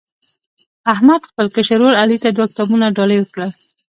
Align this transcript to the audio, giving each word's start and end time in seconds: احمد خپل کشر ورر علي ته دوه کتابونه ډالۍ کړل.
احمد 0.93 1.21
خپل 1.29 1.45
کشر 1.55 1.79
ورر 1.81 1.95
علي 2.03 2.17
ته 2.23 2.29
دوه 2.35 2.45
کتابونه 2.51 2.85
ډالۍ 2.97 3.17
کړل. 3.33 3.51